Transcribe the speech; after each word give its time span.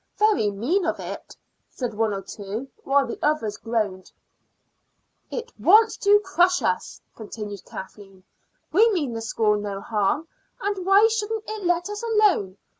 "Very 0.17 0.49
mean 0.49 0.83
of 0.83 0.99
it!" 0.99 1.37
said 1.69 1.93
one 1.93 2.11
or 2.11 2.23
two, 2.23 2.67
while 2.83 3.05
the 3.05 3.19
others 3.21 3.57
groaned. 3.57 4.11
"It 5.29 5.51
wants 5.59 5.95
to 5.97 6.19
crush 6.21 6.63
us," 6.63 6.99
continued 7.15 7.63
Kathleen. 7.65 8.23
"We 8.73 8.89
mean 8.93 9.13
the 9.13 9.21
school 9.21 9.57
no 9.57 9.79
harm, 9.79 10.27
and 10.59 10.87
why 10.87 11.05
shouldn't 11.05 11.43
it 11.47 11.65
let 11.65 11.87
us 11.87 12.01
alone? 12.01 12.57